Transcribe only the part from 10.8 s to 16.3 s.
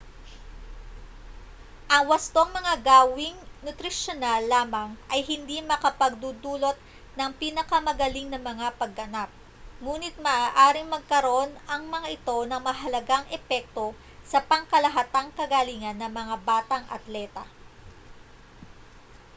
magkaroon ang mga ito ng mahalagang epekto sa pangkalahatang kagalingan ng